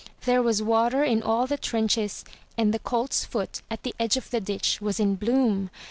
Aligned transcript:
There 0.25 0.41
was 0.41 0.63
water 0.63 1.03
in 1.03 1.21
all 1.21 1.45
the 1.45 1.59
trenches, 1.59 2.25
and 2.57 2.73
the 2.73 2.79
colt*s 2.79 3.23
foot 3.23 3.61
at 3.69 3.83
the 3.83 3.93
edge 3.99 4.17
of 4.17 4.31
the 4.31 4.41
ditch 4.41 4.81
was 4.81 4.99
in 4.99 5.13
bloom. 5.13 5.69